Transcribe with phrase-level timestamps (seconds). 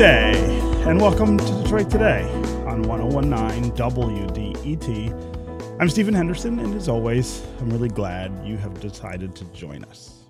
[0.00, 0.32] day,
[0.86, 2.22] and welcome to Detroit Today
[2.66, 5.76] on 1019 WDET.
[5.78, 10.24] I'm Stephen Henderson, and as always, I'm really glad you have decided to join us.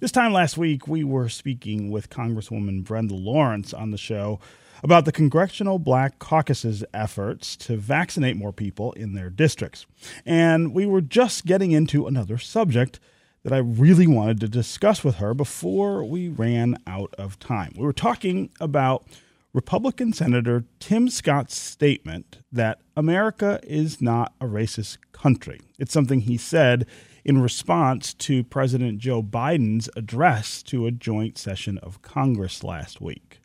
[0.00, 4.40] This time last week, we were speaking with Congresswoman Brenda Lawrence on the show
[4.82, 9.86] about the Congressional Black Caucus's efforts to vaccinate more people in their districts.
[10.26, 12.98] And we were just getting into another subject
[13.42, 17.72] that I really wanted to discuss with her before we ran out of time.
[17.76, 19.06] We were talking about
[19.52, 25.60] Republican Senator Tim Scott's statement that America is not a racist country.
[25.78, 26.86] It's something he said
[27.24, 33.40] in response to President Joe Biden's address to a joint session of Congress last week.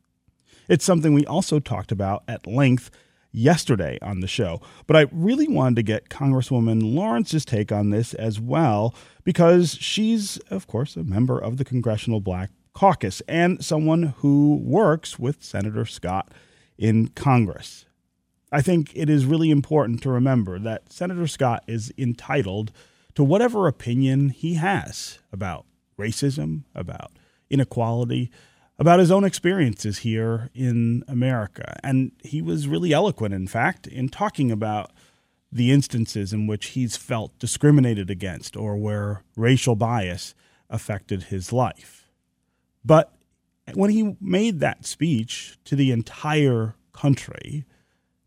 [0.67, 2.91] It's something we also talked about at length
[3.35, 4.61] yesterday on the show.
[4.87, 10.37] But I really wanted to get Congresswoman Lawrence's take on this as well, because she's,
[10.49, 15.85] of course, a member of the Congressional Black Caucus and someone who works with Senator
[15.85, 16.33] Scott
[16.77, 17.85] in Congress.
[18.51, 22.71] I think it is really important to remember that Senator Scott is entitled
[23.15, 25.65] to whatever opinion he has about
[25.97, 27.11] racism, about
[27.49, 28.29] inequality,
[28.77, 31.79] about his own experiences here in America.
[31.83, 34.91] And he was really eloquent, in fact, in talking about
[35.51, 40.35] the instances in which he's felt discriminated against or where racial bias
[40.69, 42.09] affected his life.
[42.83, 43.13] But
[43.73, 47.65] when he made that speech to the entire country,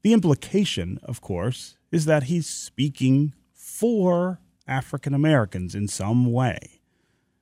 [0.02, 6.77] the implication, of course, is that he's speaking for African Americans in some way.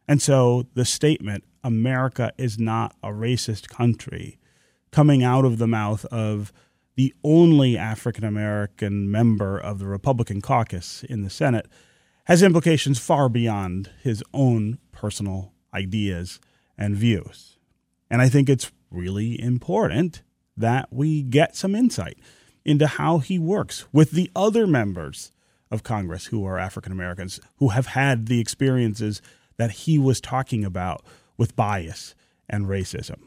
[0.08, 4.38] And so the statement, America is not a racist country,
[4.92, 6.52] coming out of the mouth of
[6.94, 11.66] the only African American member of the Republican caucus in the Senate,
[12.24, 16.40] has implications far beyond his own personal ideas
[16.78, 17.58] and views.
[18.10, 20.22] And I think it's really important
[20.56, 22.18] that we get some insight
[22.64, 25.30] into how he works with the other members
[25.70, 29.20] of Congress who are African Americans, who have had the experiences
[29.56, 31.04] that he was talking about
[31.36, 32.14] with bias
[32.48, 33.18] and racism.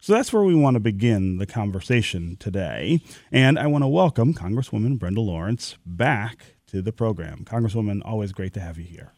[0.00, 3.00] So that's where we want to begin the conversation today.
[3.32, 7.44] And I want to welcome Congresswoman Brenda Lawrence back to the program.
[7.44, 9.12] Congresswoman, always great to have you here.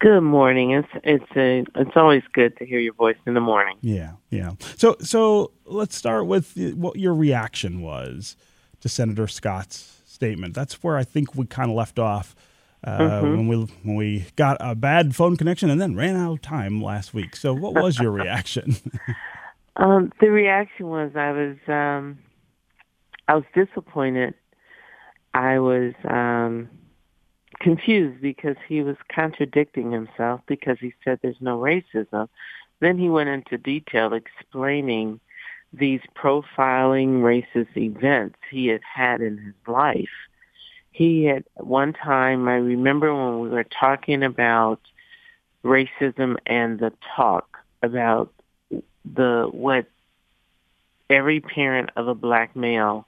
[0.00, 0.72] Good morning.
[0.72, 3.76] It's it's a, it's always good to hear your voice in the morning.
[3.82, 4.52] Yeah, yeah.
[4.76, 8.36] So so let's start with what your reaction was
[8.80, 10.54] to Senator Scott's statement.
[10.54, 12.34] That's where I think we kind of left off
[12.84, 13.26] uh, mm-hmm.
[13.36, 16.82] when we when we got a bad phone connection and then ran out of time
[16.82, 17.36] last week.
[17.36, 18.76] So, what was your reaction?
[19.76, 22.18] um, the reaction was I was um,
[23.28, 24.34] I was disappointed.
[25.34, 26.68] I was um,
[27.60, 32.28] confused because he was contradicting himself because he said there's no racism.
[32.80, 35.20] Then he went into detail explaining
[35.72, 40.10] these profiling racist events he had had in his life
[40.92, 44.80] he had one time, I remember when we were talking about
[45.64, 48.32] racism and the talk about
[49.04, 49.86] the, what
[51.08, 53.06] every parent of a black male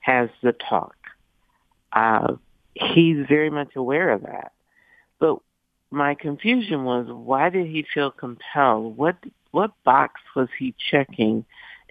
[0.00, 0.96] has the talk.
[1.92, 2.34] Uh,
[2.74, 4.52] he's very much aware of that.
[5.18, 5.38] But
[5.90, 8.96] my confusion was why did he feel compelled?
[8.96, 9.16] What
[9.50, 11.44] what box was he checking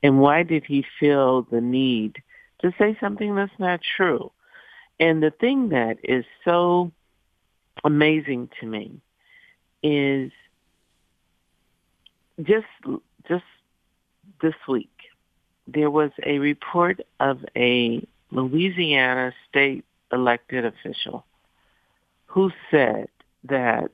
[0.04, 2.22] and why did he feel the need
[2.62, 4.32] to say something that's not true?
[5.00, 6.92] And the thing that is so
[7.84, 9.02] amazing to me
[9.84, 10.32] is
[12.42, 12.66] just
[13.28, 13.44] just
[14.42, 14.90] this week
[15.68, 21.26] there was a report of a Louisiana state elected official
[22.28, 23.08] who said
[23.46, 23.92] that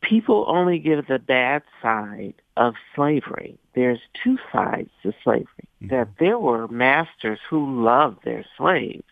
[0.00, 3.58] people only give the bad side of slavery.
[3.74, 5.46] There's two sides to slavery.
[5.82, 5.88] Mm-hmm.
[5.88, 9.04] That there were masters who loved their slaves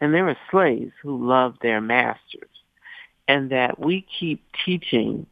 [0.00, 2.48] and there were slaves who loved their masters.
[3.26, 5.26] And that we keep teaching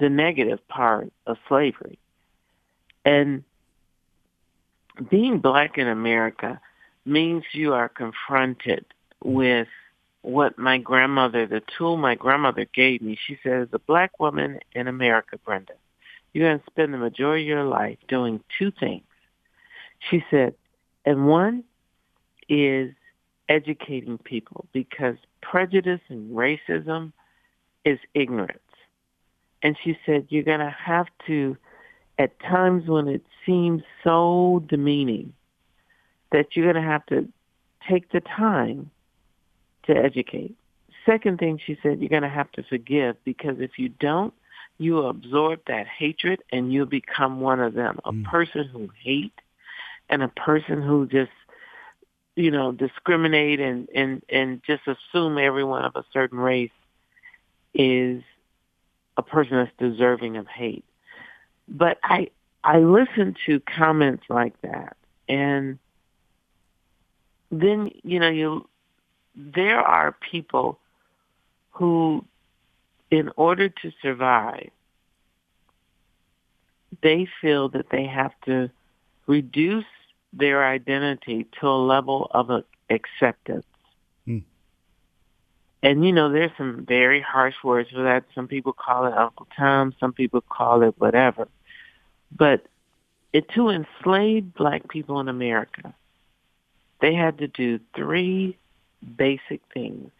[0.00, 1.98] the negative part of slavery.
[3.04, 3.44] And
[5.10, 6.58] being black in America
[7.04, 8.86] means you are confronted
[9.22, 9.68] with
[10.22, 13.18] what my grandmother, the tool my grandmother gave me.
[13.26, 15.74] She says, a black woman in America, Brenda,
[16.32, 19.04] you're going to spend the majority of your life doing two things.
[20.10, 20.54] She said,
[21.04, 21.64] and one
[22.48, 22.94] is
[23.48, 27.12] educating people because prejudice and racism
[27.84, 28.58] is ignorance.
[29.62, 31.56] And she said, you're going to have to,
[32.18, 35.32] at times when it seems so demeaning,
[36.32, 37.28] that you're going to have to
[37.88, 38.90] take the time
[39.84, 40.56] to educate.
[41.06, 44.34] Second thing she said, you're going to have to forgive because if you don't,
[44.78, 48.00] you absorb that hatred and you become one of them.
[48.04, 48.24] A Mm.
[48.24, 49.38] person who hate
[50.08, 51.30] and a person who just,
[52.36, 56.70] you know, discriminate and, and, and just assume everyone of a certain race
[57.74, 58.22] is
[59.16, 60.84] a person that's deserving of hate.
[61.68, 62.30] But I,
[62.62, 64.96] I listen to comments like that
[65.28, 65.78] and
[67.50, 68.68] then, you know, you,
[69.36, 70.78] there are people
[71.70, 72.24] who
[73.10, 74.70] in order to survive,
[77.02, 78.70] they feel that they have to
[79.26, 79.84] reduce
[80.36, 83.66] their identity to a level of acceptance.
[84.24, 84.38] Hmm.
[85.82, 88.24] And you know, there's some very harsh words for that.
[88.34, 89.94] Some people call it Uncle Tom.
[90.00, 91.48] Some people call it whatever.
[92.36, 92.66] But
[93.32, 95.94] it, to enslave black people in America,
[97.00, 98.56] they had to do three
[99.16, 100.10] basic things.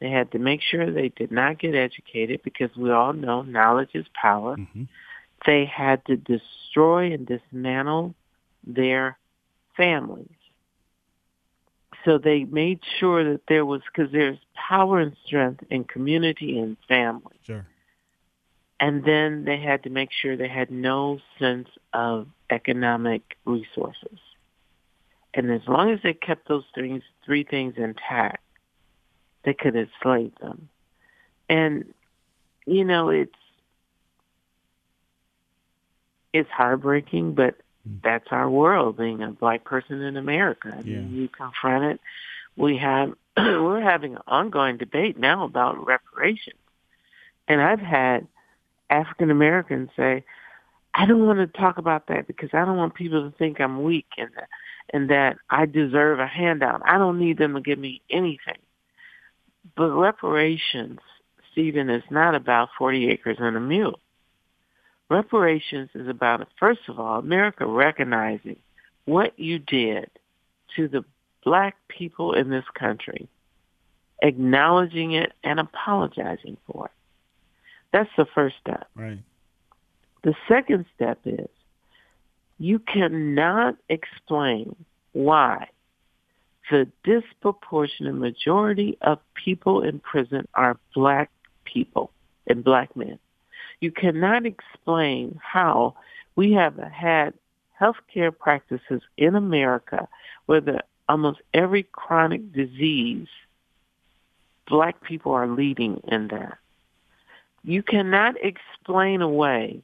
[0.00, 3.90] They had to make sure they did not get educated because we all know knowledge
[3.94, 4.56] is power.
[4.56, 4.88] Mhm.
[5.46, 8.14] They had to destroy and dismantle
[8.66, 9.18] their
[9.76, 10.28] families.
[12.04, 16.76] So they made sure that there was, because there's power and strength in community and
[16.86, 17.36] family.
[17.46, 17.66] Sure.
[18.78, 24.18] And then they had to make sure they had no sense of economic resources.
[25.32, 28.42] And as long as they kept those things, three things intact,
[29.44, 30.68] they could enslave them.
[31.48, 31.94] And,
[32.66, 33.32] you know, it's,
[36.32, 37.56] it's heartbreaking, but.
[38.02, 40.72] That's our world being a black person in America.
[40.72, 41.00] I Yeah.
[41.00, 42.00] mean, you confront it.
[42.56, 46.58] We have, we're having an ongoing debate now about reparations.
[47.48, 48.26] And I've had
[48.90, 50.24] African Americans say,
[50.94, 53.82] I don't want to talk about that because I don't want people to think I'm
[53.82, 54.48] weak and that,
[54.92, 56.82] and that I deserve a handout.
[56.84, 58.58] I don't need them to give me anything.
[59.76, 61.00] But reparations,
[61.50, 63.98] Stephen, is not about 40 acres and a mule.
[65.10, 68.56] Reparations is about, first of all, America recognizing
[69.04, 70.10] what you did
[70.76, 71.04] to the
[71.44, 73.28] black people in this country,
[74.22, 76.92] acknowledging it and apologizing for it.
[77.92, 78.88] That's the first step.
[78.96, 79.18] Right.
[80.22, 81.48] The second step is
[82.58, 84.74] you cannot explain
[85.12, 85.68] why
[86.70, 91.30] the disproportionate majority of people in prison are black
[91.64, 92.10] people
[92.46, 93.18] and black men.
[93.80, 95.94] You cannot explain how
[96.36, 97.34] we have had
[97.80, 100.08] healthcare practices in America
[100.46, 103.28] where the, almost every chronic disease,
[104.66, 106.58] black people are leading in that.
[107.62, 109.82] You cannot explain away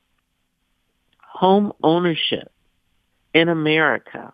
[1.18, 2.50] home ownership
[3.32, 4.32] in America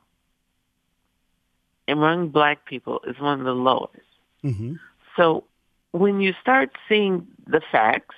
[1.88, 4.00] among black people is one of the lowest.
[4.42, 4.74] hmm
[5.16, 5.44] So
[5.92, 8.16] when you start seeing the facts,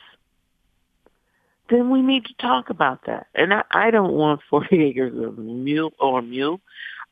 [1.69, 3.27] then we need to talk about that.
[3.35, 6.61] And I, I don't want 40 acres of mule or mule.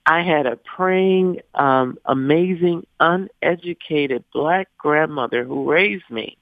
[0.06, 6.38] I had a praying, um, amazing, uneducated black grandmother who raised me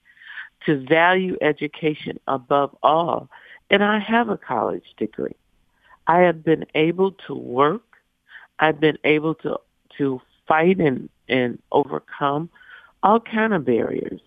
[0.66, 3.31] to value education above all.
[3.70, 5.34] And I have a college degree.
[6.06, 7.82] I have been able to work.
[8.58, 9.58] I've been able to,
[9.96, 12.50] to fight and, and overcome
[13.03, 14.20] all kind of barriers.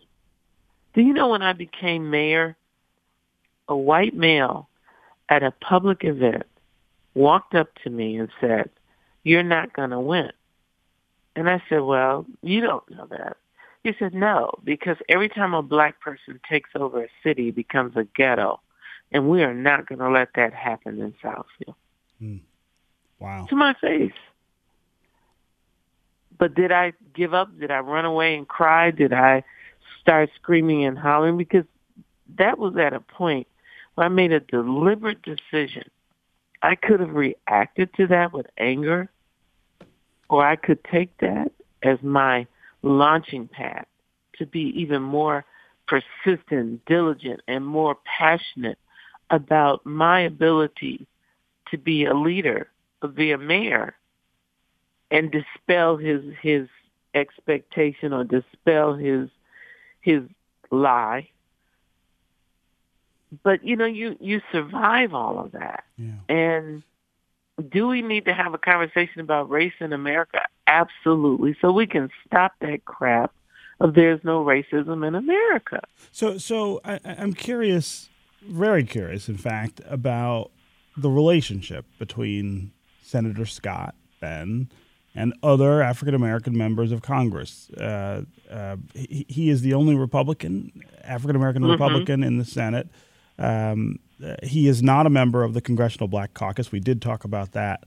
[0.96, 2.58] Do you know when I became mayor,
[3.68, 4.70] a white male
[5.30, 6.44] at a public event
[7.14, 8.70] walked up to me and said,
[9.24, 10.32] you're not going to win.
[11.36, 13.38] And I said, well, you don't know that.
[13.84, 17.96] He said, no, because every time a black person takes over a city, it becomes
[17.96, 18.60] a ghetto.
[19.12, 21.76] And we are not going to let that happen in Southfield.
[22.20, 22.38] Hmm.
[23.20, 23.46] Wow.
[23.50, 24.12] To my face.
[26.38, 27.58] But did I give up?
[27.60, 28.92] Did I run away and cry?
[28.92, 29.44] Did I
[30.02, 31.38] start screaming and hollering?
[31.38, 31.66] Because
[32.38, 33.48] that was at a point
[33.98, 35.84] I made a deliberate decision.
[36.62, 39.10] I could have reacted to that with anger,
[40.30, 41.51] or I could take that
[41.84, 42.48] as my
[42.82, 43.86] launching pad
[44.38, 45.46] to be even more
[45.88, 48.77] persistent, diligent, and more passionate
[49.30, 51.08] about my ability
[51.72, 52.70] to be a leader,
[53.01, 53.96] to be a mayor,
[55.12, 56.68] and dispel his his
[57.13, 59.30] expectation or dispel his
[60.01, 60.22] his
[60.72, 61.30] lie.
[63.44, 65.84] But you know, you you survive all of that.
[65.98, 66.12] Yeah.
[66.30, 66.84] And
[67.70, 70.42] do we need to have a conversation about race in America?
[70.68, 71.56] Absolutely.
[71.60, 73.34] So we can stop that crap
[73.80, 75.82] of there's no racism in America.
[76.12, 78.10] So, so I, I'm curious,
[78.44, 80.52] very curious, in fact, about
[80.96, 82.72] the relationship between
[83.04, 84.70] Senator Scott Ben
[85.16, 87.70] and other African American members of Congress.
[87.72, 90.72] Uh, uh, he, he is the only Republican,
[91.04, 91.72] African American Mhm.
[91.72, 92.88] Republican in the Senate.
[93.39, 94.00] Um,
[94.44, 96.72] he is not a member of the Congressional Black Caucus.
[96.72, 97.84] We did talk about that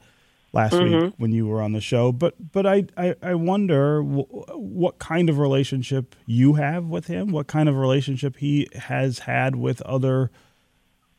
[0.52, 1.06] last mm-hmm.
[1.06, 2.12] week when you were on the show.
[2.12, 7.32] But but I I, I wonder w- what kind of relationship you have with him.
[7.32, 10.30] What kind of relationship he has had with other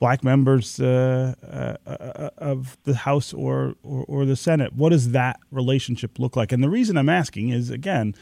[0.02, 4.74] black members uh, uh, uh, of the House or, or, or the Senate.
[4.74, 6.52] What does that relationship look like?
[6.52, 8.16] And the reason I'm asking is again,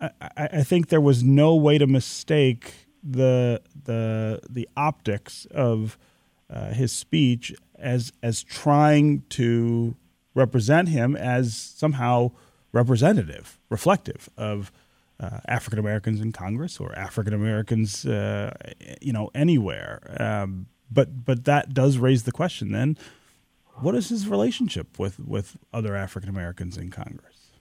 [0.00, 5.98] I, I think there was no way to mistake the the the optics of
[6.50, 9.94] uh, his speech as as trying to
[10.34, 12.32] represent him as somehow
[12.72, 14.72] representative, reflective of
[15.20, 18.52] uh, African Americans in Congress or African Americans, uh,
[19.00, 20.16] you know, anywhere.
[20.18, 22.96] Um, but but that does raise the question then:
[23.76, 27.52] what is his relationship with with other African Americans in Congress?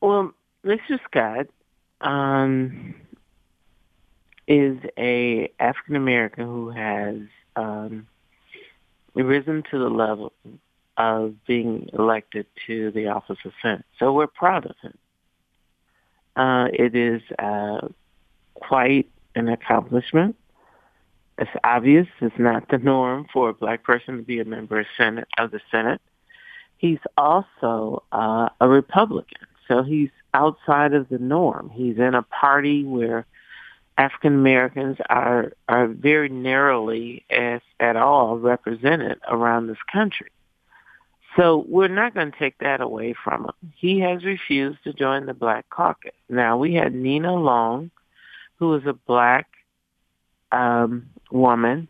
[0.00, 0.32] Well,
[0.64, 0.98] Mr.
[1.08, 1.46] Scott
[2.00, 2.94] um,
[4.46, 7.16] is a African American who has
[7.56, 8.06] um,
[9.14, 10.32] risen to the level
[10.96, 13.84] of being elected to the office of Senate.
[13.98, 14.96] So we're proud of him.
[16.36, 17.88] Uh, it is uh,
[18.54, 20.36] quite an accomplishment.
[21.38, 24.86] It's obvious it's not the norm for a black person to be a member of
[24.96, 26.00] Senate of the Senate.
[26.78, 31.70] He's also uh, a Republican, so he's outside of the norm.
[31.70, 33.26] He's in a party where
[33.98, 40.28] African Americans are are very narrowly, if at all, represented around this country.
[41.36, 43.72] So we're not going to take that away from him.
[43.76, 46.12] He has refused to join the Black Caucus.
[46.28, 47.90] Now we had Mia Love,
[48.58, 49.46] who is a black
[50.50, 51.88] um, woman,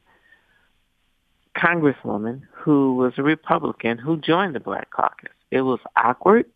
[1.56, 5.30] congresswoman, who was a Republican who joined the Black Caucus.
[5.50, 6.46] It was awkward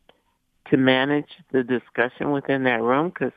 [0.70, 3.32] to manage the discussion within that room because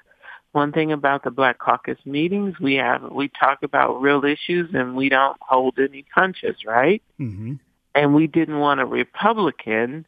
[0.54, 4.96] one thing about the Black Caucus meetings, we have we talk about real issues and
[4.96, 7.02] we don't hold any punches, right?
[7.20, 7.56] Mm-hmm.
[7.96, 10.06] And we didn't want a Republican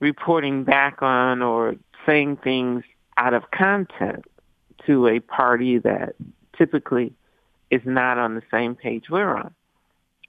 [0.00, 2.84] reporting back on or saying things
[3.18, 4.24] out of content
[4.86, 6.14] to a party that
[6.56, 7.12] typically
[7.70, 9.54] is not on the same page we're on.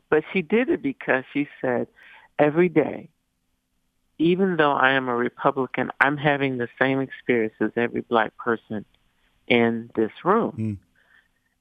[0.09, 1.87] But she did it because she said,
[2.39, 3.09] every day,
[4.17, 8.85] even though I am a Republican, I'm having the same experience as every black person
[9.47, 10.53] in this room.
[10.57, 10.77] Mm.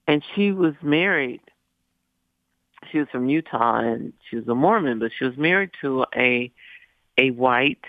[0.07, 1.40] And she was married.
[2.90, 6.52] She was from Utah and she was a Mormon, but she was married to a
[7.19, 7.85] a white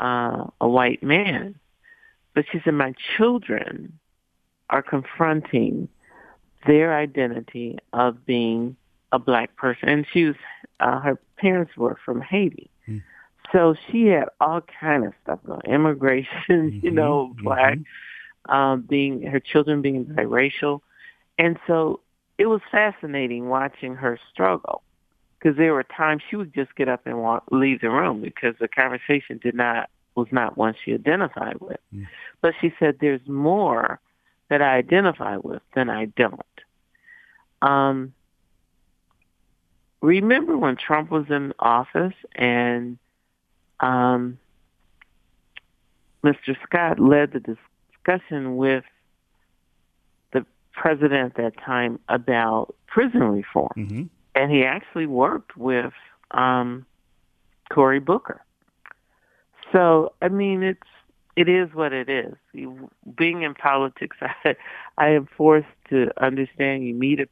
[0.00, 1.54] uh, a white man.
[2.34, 3.98] But she said, my children
[4.70, 5.88] are confronting
[6.66, 8.76] their identity of being
[9.12, 9.88] a black person.
[9.88, 10.36] And she was,
[10.80, 12.70] uh, her parents were from Haiti.
[12.88, 13.02] Mm.
[13.52, 17.82] So she had all kind of stuff going, immigration, mm-hmm, you know, black, mm-hmm.
[18.46, 20.80] Um, being, her children being biracial.
[21.38, 22.00] And so
[22.38, 24.82] it was fascinating watching her struggle
[25.38, 28.54] because there were times she would just get up and walk, leave the room because
[28.60, 31.80] the conversation did not, was not one she identified with.
[31.94, 32.06] Mm.
[32.40, 34.00] But she said, there's more
[34.48, 36.40] that I identify with than I don't.
[37.62, 38.14] Um,
[40.00, 42.98] remember when Trump was in office and
[43.80, 44.38] um,
[46.22, 46.56] Mr.
[46.62, 47.40] Scott led the
[48.04, 48.84] discussion with
[50.32, 53.72] the president at that time about prison reform.
[53.76, 54.02] Mm-hmm.
[54.34, 55.92] And he actually worked with
[56.32, 56.86] um,
[57.72, 58.44] Cory Booker.
[59.72, 60.80] So, I mean, it's
[61.36, 62.34] it is what it is.
[63.16, 64.54] being in politics, I,
[64.96, 67.26] I am forced to understand you meet a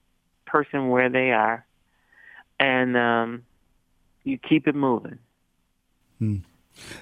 [0.47, 1.65] person where they are,
[2.59, 3.45] and um,
[4.25, 5.19] you keep it moving.
[6.19, 6.39] Hmm.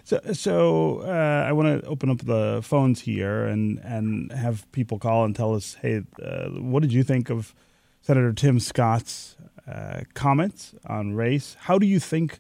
[0.04, 4.98] So, so uh, I want to open up the phones here and and have people
[4.98, 7.54] call and tell us, hey, uh, what did you think of
[8.02, 9.36] Senator Tim Scott's
[9.66, 11.56] uh, comments on race?
[11.60, 12.38] How do you think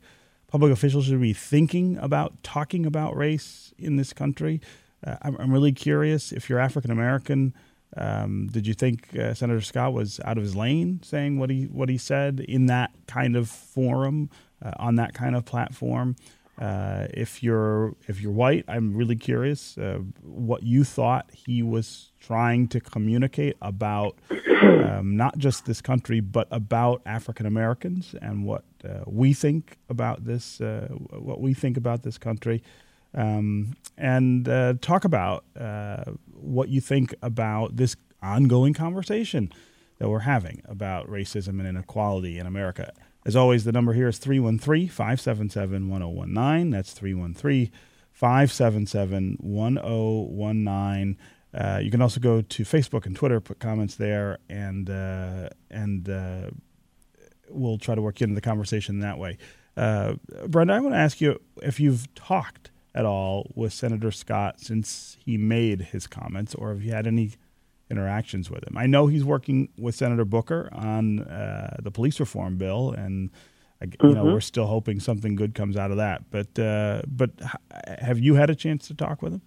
[0.48, 4.60] public officials should be thinking about talking about race in this country?
[5.06, 7.54] Uh, I'm, I'm, really curious if you're African American.
[7.96, 11.64] Um, did you think uh, Senator Scott was out of his lane saying what he
[11.64, 14.30] what he said in that kind of forum
[14.62, 16.16] uh, on that kind of platform?
[16.60, 22.12] Uh, if you're if you're white, I'm really curious uh, what you thought he was
[22.20, 24.18] trying to communicate about
[24.62, 30.26] um, not just this country but about African Americans and what uh, we think about
[30.26, 32.62] this uh, what we think about this country
[33.14, 35.44] um, and uh, talk about
[36.34, 39.50] what you think about this ongoing conversation
[39.98, 42.92] that we're having about racism and inequality in America.
[43.24, 46.70] As always, the number here is 313 577 1019.
[46.70, 47.70] That's 313
[48.12, 51.18] 577 1019.
[51.52, 56.08] Uh, you can also go to Facebook and Twitter, put comments there, and uh, and
[56.08, 56.50] uh,
[57.48, 59.36] we'll try to work into the conversation that way.
[59.76, 60.14] Uh,
[60.46, 65.16] Brenda, I want to ask you if you've talked at all with Senator Scott since
[65.24, 67.32] he made his comments, or have you had any
[67.90, 68.76] interactions with him?
[68.76, 73.30] I know he's working with Senator Booker on uh, the police reform bill, and
[73.80, 74.14] you mm-hmm.
[74.14, 76.30] know we're still hoping something good comes out of that.
[76.30, 77.30] But uh, but
[78.00, 79.42] have you had a chance to talk with him?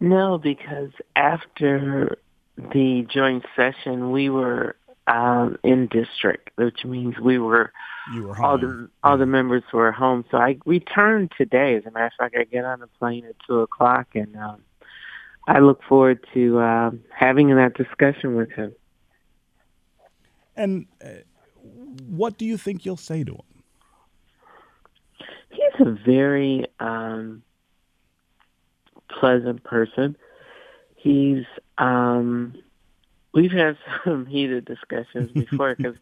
[0.00, 2.18] No, because after
[2.56, 4.76] the joint session, we were
[5.08, 7.72] um, in district, which means we were,
[8.14, 10.24] were all the all the members were home.
[10.30, 11.76] So I returned today.
[11.76, 14.62] As a matter of fact, I get on the plane at two o'clock, and um,
[15.48, 18.74] I look forward to uh, having that discussion with him.
[20.54, 21.08] And uh,
[22.06, 23.40] what do you think you'll say to him?
[25.48, 27.42] He's a very um,
[29.08, 30.16] pleasant person.
[30.96, 31.44] He's
[31.78, 32.54] um,
[33.32, 35.96] we've had some heated discussions before because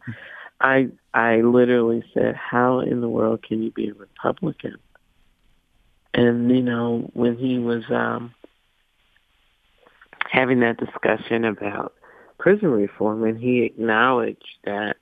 [0.59, 4.75] I I literally said, "How in the world can you be a Republican?"
[6.13, 8.33] And you know, when he was um,
[10.29, 11.93] having that discussion about
[12.37, 14.97] prison reform, and he acknowledged that,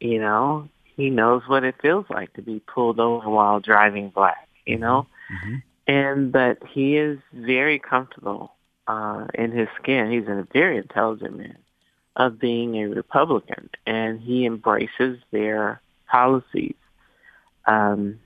[0.00, 4.48] you know, he knows what it feels like to be pulled over while driving black.
[4.64, 5.56] You know, mm-hmm.
[5.88, 8.54] and that he is very comfortable
[8.86, 10.12] uh, in his skin.
[10.12, 11.58] He's a very intelligent man
[12.14, 16.76] of being a Republican, and he embraces their policies.
[17.66, 18.20] Um,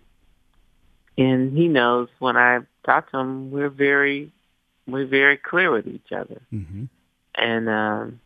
[1.16, 4.30] and he knows when I talk to him, we're very,
[4.86, 6.40] we're very clear with each other.
[6.52, 6.84] Mm-hmm.
[7.34, 8.20] And um,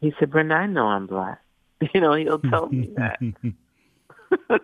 [0.00, 1.40] he said, "Brenda, I know I'm black."
[1.94, 3.18] You know, he'll tell me that.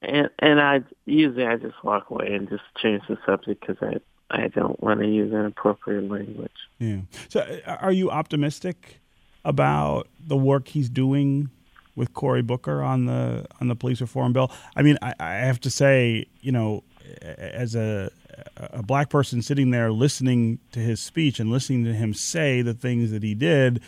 [0.00, 4.00] and and I usually I just walk away and just change the subject because I
[4.30, 6.52] I don't want to use inappropriate language.
[6.78, 7.00] Yeah.
[7.28, 9.00] So, uh, are you optimistic
[9.44, 11.50] about the work he's doing
[11.96, 14.52] with Cory Booker on the on the police reform bill?
[14.76, 16.84] I mean, I, I have to say, you know,
[17.22, 18.10] as a
[18.56, 22.74] a black person sitting there listening to his speech and listening to him say the
[22.74, 23.80] things that he did,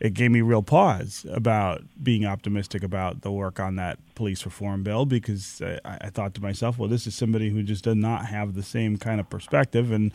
[0.00, 4.82] it gave me real pause about being optimistic about the work on that police reform
[4.82, 8.26] bill because I, I, thought to myself, well, this is somebody who just does not
[8.26, 10.12] have the same kind of perspective, and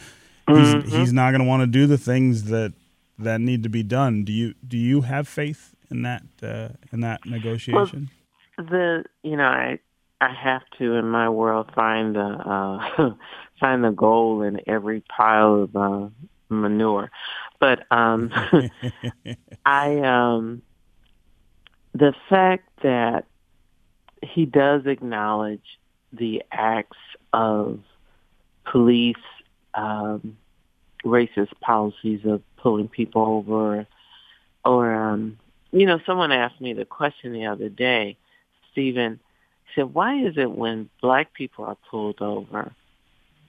[0.48, 0.90] he's mm-hmm.
[0.90, 2.74] he's not going to want to do the things that
[3.18, 4.24] that need to be done.
[4.24, 8.10] Do you do you have faith in that uh, in that negotiation?
[8.58, 9.80] Well, the you know I
[10.22, 13.14] I have to in my world find the uh,
[13.60, 16.10] find the goal in every pile of uh,
[16.48, 17.10] manure.
[17.60, 18.32] But um,
[19.66, 20.62] I um,
[21.94, 23.26] the fact that
[24.22, 25.80] he does acknowledge
[26.14, 26.98] the acts
[27.34, 27.80] of
[28.64, 29.16] police
[29.74, 30.38] um,
[31.04, 33.88] racist policies of pulling people over,
[34.64, 35.40] or um,
[35.72, 38.18] you know, someone asked me the question the other day,
[38.72, 39.20] Stephen
[39.76, 42.72] said, "Why is it when black people are pulled over?"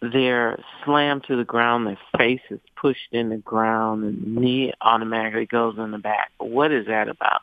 [0.02, 4.72] they're slammed to the ground, their face is pushed in the ground, and the knee
[4.80, 6.32] automatically goes in the back.
[6.38, 7.42] What is that about?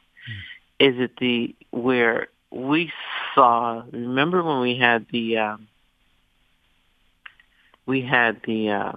[0.80, 0.90] Mm.
[0.90, 2.92] Is it the where we
[3.34, 3.84] saw?
[3.92, 5.68] Remember when we had the um,
[7.86, 8.92] we had the uh,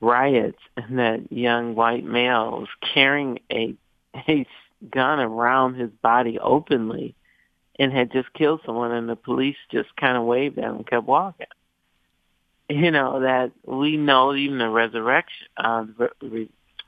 [0.00, 3.74] riots, and that young white male was carrying a
[4.14, 4.46] a
[4.90, 7.16] gun around his body openly,
[7.82, 10.86] and had just killed someone, and the police just kind of waved at him and
[10.86, 11.46] kept walking
[12.72, 15.84] you know that we know even the resurrection, uh,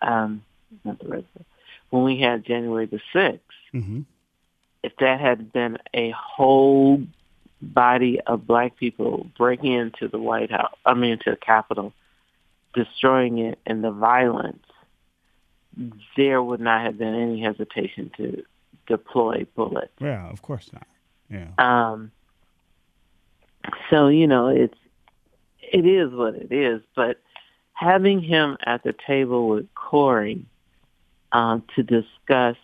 [0.03, 0.43] um,
[0.85, 1.45] not the resurrection,
[1.91, 3.41] when we had January the 6th
[3.73, 4.01] mm-hmm.
[4.83, 7.03] if that had been a whole
[7.61, 11.93] body of black people breaking into the White House, I mean, into the Capitol,
[12.75, 14.65] destroying it, and the violence,
[16.17, 18.43] there would not have been any hesitation to
[18.87, 19.93] deploy bullets.
[20.01, 20.87] Yeah, of course not.
[21.31, 21.49] Yeah.
[21.59, 22.13] Um.
[23.91, 24.79] So you know, it's
[25.61, 26.83] it is what it is.
[26.95, 27.21] But
[27.73, 30.47] having him at the table with Cory
[31.33, 32.57] um, to discuss,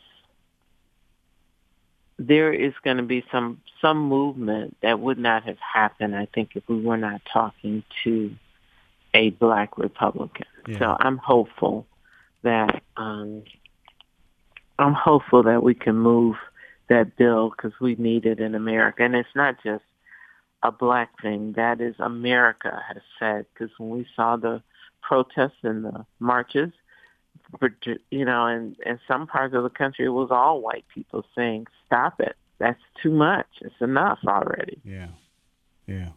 [2.19, 6.15] there is going to be some some movement that would not have happened.
[6.15, 8.35] I think if we were not talking to
[9.15, 10.47] a black Republican.
[10.67, 10.79] Yeah.
[10.79, 11.87] So I'm hopeful
[12.43, 13.43] that um,
[14.81, 16.37] I'm hopeful that we can move
[16.89, 19.85] that bill because we need it in America, and it's not just
[20.63, 21.53] a black thing.
[21.57, 24.63] That is America has said because when we saw the
[25.03, 26.73] protests and the marches,
[28.11, 31.67] you know, in, in some parts of the country, it was all white people saying,
[31.87, 32.37] "Stop it!
[32.59, 33.47] That's too much.
[33.61, 35.09] It's enough already." Yeah,
[35.87, 36.11] yeah.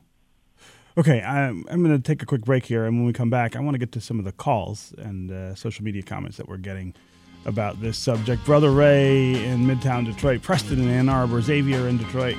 [0.95, 3.55] Okay, I'm, I'm going to take a quick break here, and when we come back,
[3.55, 6.47] I want to get to some of the calls and uh, social media comments that
[6.47, 6.93] we're getting
[7.45, 8.43] about this subject.
[8.45, 12.37] Brother Ray in Midtown Detroit, Preston in Ann Arbor, Xavier in Detroit.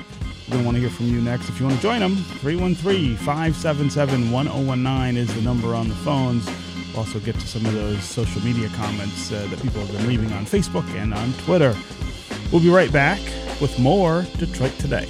[0.49, 1.49] We're to want to hear from you next.
[1.49, 6.45] If you want to join them, 313 577 1019 is the number on the phones.
[6.89, 10.07] We'll also get to some of those social media comments uh, that people have been
[10.07, 11.75] leaving on Facebook and on Twitter.
[12.51, 13.19] We'll be right back
[13.59, 15.09] with more Detroit Today.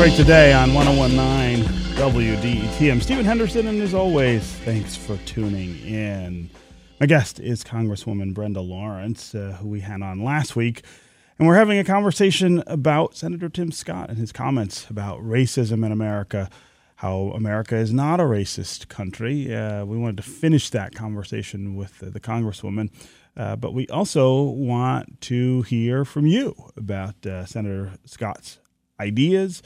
[0.00, 1.62] Detroit Today on 1019
[1.96, 2.90] WDET.
[2.90, 6.48] I'm Stephen Henderson, and as always, thanks for tuning in.
[6.98, 10.84] My guest is Congresswoman Brenda Lawrence, uh, who we had on last week.
[11.38, 15.92] And we're having a conversation about Senator Tim Scott and his comments about racism in
[15.92, 16.48] America,
[16.96, 19.54] how America is not a racist country.
[19.54, 22.88] Uh, we wanted to finish that conversation with uh, the Congresswoman.
[23.36, 28.60] Uh, but we also want to hear from you about uh, Senator Scott's
[28.98, 29.62] ideas,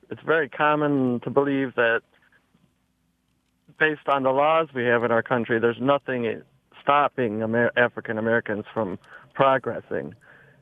[0.09, 2.01] it's very common to believe that
[3.79, 6.41] based on the laws we have in our country, there's nothing
[6.81, 8.99] stopping Amer- African Americans from
[9.33, 10.15] progressing,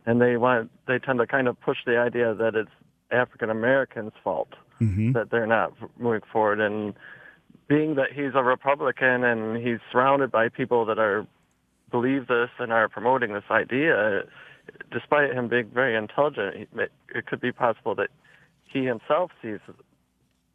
[0.05, 2.71] and they want they tend to kind of push the idea that it's
[3.11, 4.49] African Americans' fault
[4.81, 5.11] Mm-hmm.
[5.11, 6.59] that they're not moving forward.
[6.59, 6.95] And
[7.67, 11.27] being that he's a Republican and he's surrounded by people that are
[11.91, 14.23] believe this and are promoting this idea,
[14.91, 16.67] despite him being very intelligent,
[17.13, 18.09] it could be possible that
[18.65, 19.59] he himself sees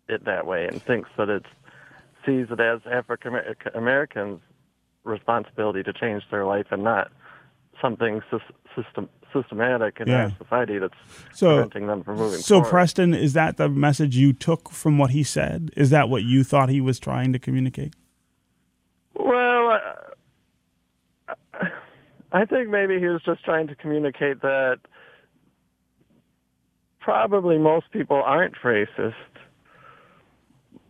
[0.08, 1.46] it that way and thinks that it's
[2.26, 3.36] sees it as African
[3.74, 4.40] Americans'
[5.04, 7.10] responsibility to change their life and not
[7.80, 8.40] something sys-
[8.74, 10.24] system systematic in Yeah.
[10.24, 10.94] our society that's
[11.32, 12.70] So, preventing them from moving so forward.
[12.70, 15.70] Preston, is that the message you took from what he said?
[15.76, 17.94] Is that what you thought he was trying to communicate?
[19.14, 19.78] Well,
[21.30, 21.66] uh,
[22.32, 24.78] I think maybe he was just trying to communicate that
[27.00, 29.14] probably most people aren't racist.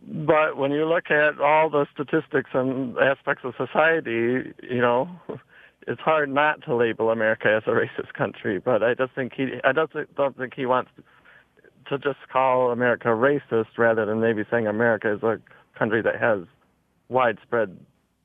[0.07, 5.09] But when you look at all the statistics and aspects of society, you know,
[5.87, 8.59] it's hard not to label America as a racist country.
[8.59, 10.91] But I just think he, I don't think, don't think he wants
[11.89, 15.41] to just call America racist rather than maybe saying America is a
[15.79, 16.41] country that has
[17.09, 17.77] widespread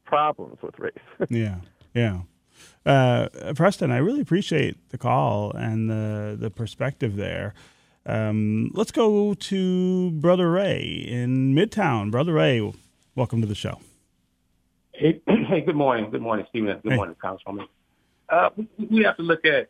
[0.06, 0.94] problems with race.
[1.30, 1.58] Yeah,
[1.94, 2.22] yeah.
[2.86, 7.54] Uh, Preston, I really appreciate the call and the the perspective there.
[8.06, 12.10] Um, let's go to Brother Ray in Midtown.
[12.12, 12.74] Brother Ray,
[13.16, 13.80] welcome to the show.
[14.94, 16.10] Hey, hey, good morning.
[16.10, 16.80] Good morning, Stephen.
[16.82, 16.96] Good Hey.
[16.96, 17.68] morning, Councilwoman.
[18.30, 19.70] Uh, we, we have to look at,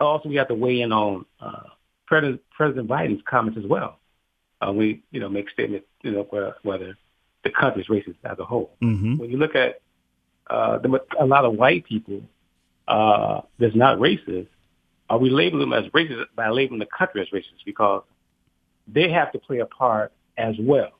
[0.00, 1.62] also we have to weigh in on uh,
[2.06, 3.98] President, President Biden's comments as well.
[4.60, 6.98] Uh, we, you know, make statements, you know, whether, whether
[7.44, 8.70] the country is racist as a whole.
[8.82, 9.16] Mm-hmm.
[9.18, 9.80] When you look at
[10.48, 12.22] uh, the, a lot of white people
[12.88, 14.48] uh, that's not racist,
[15.10, 18.02] are we labeling them as racist by labeling the country as racist because
[18.86, 20.90] they have to play a part as well.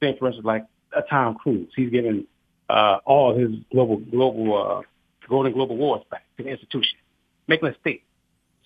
[0.00, 0.64] Say, for instance, like
[0.96, 2.26] uh, Tom Cruise, he's given
[2.68, 4.82] uh, all his global global uh,
[5.28, 6.98] golden global awards back to the institution,
[7.46, 8.02] making a statement.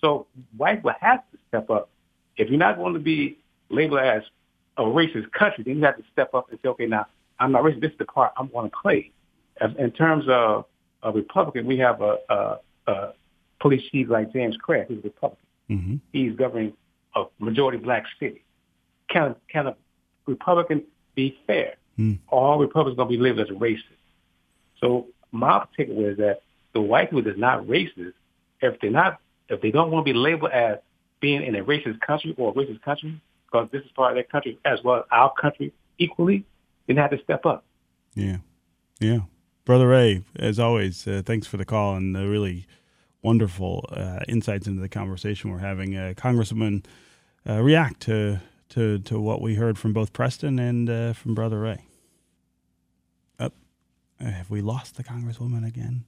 [0.01, 1.89] So white will have to step up.
[2.37, 3.37] If you're not going to be
[3.69, 4.23] labeled as
[4.77, 7.07] a racist country, then you have to step up and say, okay, now
[7.39, 7.81] I'm not racist.
[7.81, 9.11] This is the part I'm going to play.
[9.59, 10.65] As, in terms of
[11.01, 13.13] a Republican, we have a, a, a
[13.59, 15.45] police chief like James Craig, who's a Republican.
[15.69, 15.95] Mm-hmm.
[16.13, 16.73] He's governing
[17.15, 18.43] a majority black city.
[19.09, 19.75] Can can a
[20.25, 20.83] Republican
[21.15, 21.75] be fair?
[21.95, 22.13] Hmm.
[22.27, 23.83] All Republicans going to be labeled as racist.
[24.79, 26.41] So my takeaway is that
[26.73, 28.13] the white people is not racist,
[28.61, 30.77] if they're not, if they don't want to be labeled as
[31.19, 34.23] being in a racist country or a racist country, because this is part of their
[34.23, 36.45] country as well as our country equally,
[36.85, 37.63] then they have to step up.
[38.13, 38.37] Yeah,
[38.99, 39.21] yeah.
[39.65, 42.67] Brother Ray, as always, uh, thanks for the call and the really
[43.21, 45.95] wonderful uh, insights into the conversation we're having.
[45.95, 46.85] Uh, Congresswoman,
[47.47, 51.59] uh, react to, to to what we heard from both Preston and uh, from Brother
[51.59, 51.85] Ray.
[53.39, 53.53] Up,
[54.19, 56.05] uh, have we lost the Congresswoman again?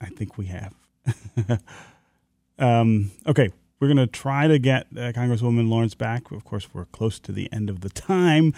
[0.00, 0.74] I think we have.
[2.58, 6.30] um, okay, we're going to try to get uh, Congresswoman Lawrence back.
[6.30, 8.54] Of course, we're close to the end of the time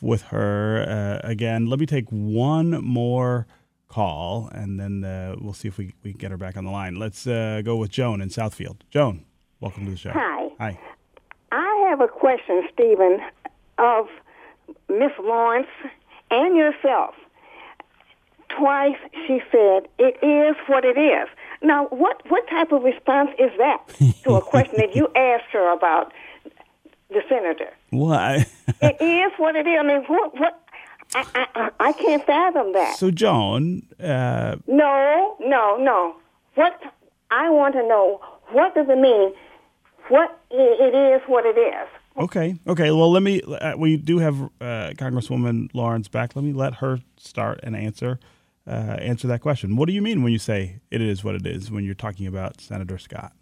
[0.00, 1.20] with her.
[1.22, 3.46] Again, let me take one more
[3.92, 6.96] call and then uh, we'll see if we, we get her back on the line.
[6.96, 8.78] Let's uh, go with Joan in Southfield.
[8.90, 9.24] Joan,
[9.60, 10.10] welcome to the show.
[10.12, 10.48] Hi.
[10.58, 10.78] Hi.
[11.52, 13.20] I have a question, Stephen,
[13.78, 14.06] of
[14.88, 15.66] Miss Lawrence
[16.30, 17.14] and yourself.
[18.58, 21.26] Twice she said, "It is what it is."
[21.62, 23.78] Now, what what type of response is that
[24.24, 26.12] to a question that you asked her about
[27.08, 27.70] the senator?
[27.90, 28.46] Well, I,
[28.82, 29.76] It is what it is.
[29.80, 30.62] I mean, what what?
[31.14, 32.96] I I, I- I can't fathom that.
[32.96, 36.14] so Joan, uh, No, no, no.
[36.54, 36.80] What
[37.30, 38.20] I want to know,
[38.52, 39.32] what does it mean?
[40.08, 41.88] What it is, what it is.
[42.18, 42.56] Okay.
[42.66, 42.90] Okay.
[42.90, 43.40] Well, let me.
[43.42, 46.36] Uh, we do have uh, Congresswoman Lawrence back.
[46.36, 48.18] Let me let her start and answer
[48.66, 49.76] uh, answer that question.
[49.76, 52.26] What do you mean when you say it is what it is when you're talking
[52.26, 53.32] about Senator Scott?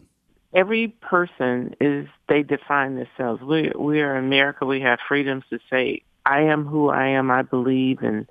[0.52, 3.40] every person is they define themselves.
[3.42, 4.66] We we are America.
[4.66, 7.30] We have freedoms to say I am who I am.
[7.30, 8.26] I believe and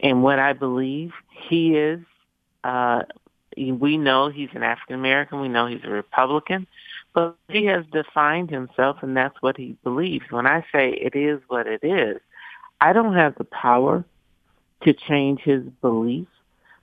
[0.00, 1.12] and what I believe.
[1.30, 2.00] He is.
[2.62, 3.02] Uh,
[3.56, 5.40] we know he's an African American.
[5.40, 6.66] We know he's a Republican,
[7.14, 10.24] but he has defined himself, and that's what he believes.
[10.30, 12.20] When I say it is what it is,
[12.80, 14.04] I don't have the power
[14.82, 16.30] to change his beliefs.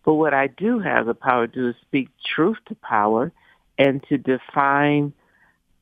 [0.04, 3.32] But what I do have the power to do is speak truth to power
[3.78, 5.13] and to define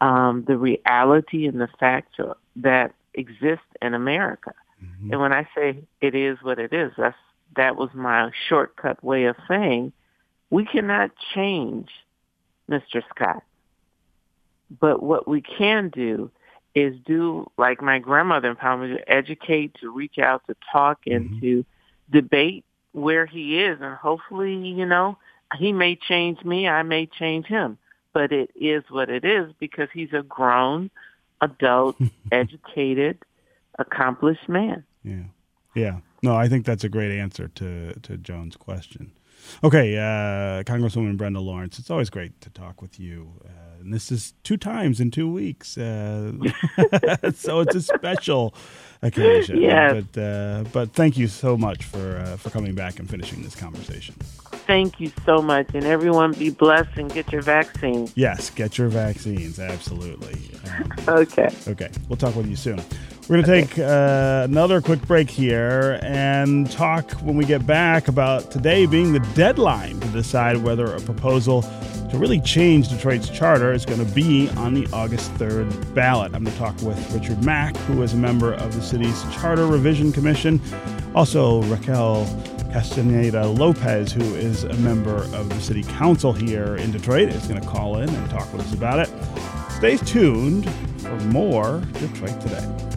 [0.02, 2.18] um, the reality and the facts
[2.58, 4.54] that exist in America.
[4.84, 5.12] Mm-hmm.
[5.12, 7.18] And when I say it is what it is, that's
[7.56, 9.92] that was my shortcut way of saying
[10.50, 11.90] we cannot change
[12.70, 13.02] Mr.
[13.10, 13.44] Scott.
[14.80, 16.32] But what we can do
[16.76, 21.30] is do like my grandmother empowered me to educate, to reach out, to talk, and
[21.30, 21.40] mm-hmm.
[21.40, 21.66] to
[22.12, 25.18] debate where he is, and hopefully, you know,
[25.58, 27.78] he may change me, I may change him,
[28.14, 30.90] but it is what it is because he's a grown,
[31.41, 31.95] adult,
[32.32, 33.19] educated,
[33.78, 34.84] accomplished man.
[35.04, 35.23] Yeah.
[35.75, 35.99] Yeah.
[36.21, 39.12] No, I think that's a great answer to, to Joan's question.
[39.63, 43.32] Okay, uh, Congresswoman Brenda Lawrence, it's always great to talk with you.
[43.45, 43.49] Uh,
[43.82, 45.78] and this is two times in two weeks.
[45.78, 46.34] Uh,
[47.34, 48.54] so it's a special
[49.02, 49.62] occasion.
[49.62, 50.04] Yes.
[50.13, 53.56] But, uh, but thank you so much for, uh, for coming back and finishing this
[53.56, 54.15] conversation.
[54.67, 58.10] Thank you so much, and everyone be blessed and get your vaccine.
[58.15, 59.60] Yes, get your vaccines.
[59.60, 60.52] Absolutely.
[60.69, 61.49] Um, Okay.
[61.67, 62.80] Okay, we'll talk with you soon.
[63.30, 68.08] We're going to take uh, another quick break here and talk when we get back
[68.08, 71.62] about today being the deadline to decide whether a proposal
[72.10, 76.34] to really change Detroit's charter is going to be on the August 3rd ballot.
[76.34, 79.68] I'm going to talk with Richard Mack, who is a member of the city's Charter
[79.68, 80.60] Revision Commission.
[81.13, 82.26] Also, Raquel
[82.72, 87.62] Castaneda Lopez, who is a member of the city council here in Detroit, is going
[87.62, 89.10] to call in and talk with us about it.
[89.74, 90.68] Stay tuned
[91.02, 92.88] for more Detroit Today.